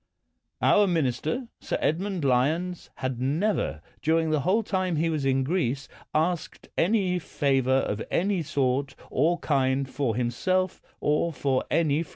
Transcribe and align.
Our 0.63 0.87
minister, 0.87 1.47
Sir 1.59 1.77
Edmund 1.79 2.25
Lyons, 2.25 2.89
had 2.95 3.19
never, 3.21 3.83
during 4.01 4.31
the 4.31 4.39
whole 4.39 4.63
time 4.63 4.95
he 4.95 5.11
was 5.11 5.25
in 5.25 5.43
Greece, 5.43 5.87
asked 6.11 6.69
any 6.75 7.19
favor 7.19 7.69
of 7.81 8.01
any 8.09 8.41
sort 8.41 8.95
or 9.11 9.37
kind 9.37 9.87
for 9.87 10.15
himself 10.15 10.81
or 11.01 11.31
for 11.31 11.65
any 11.69 12.01
friend. 12.01 12.09